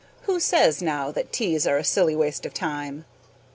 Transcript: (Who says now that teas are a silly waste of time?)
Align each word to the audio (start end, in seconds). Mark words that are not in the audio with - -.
(Who 0.23 0.39
says 0.39 0.81
now 0.81 1.11
that 1.11 1.31
teas 1.31 1.67
are 1.67 1.77
a 1.77 1.83
silly 1.83 2.15
waste 2.15 2.43
of 2.43 2.55
time?) 2.55 3.05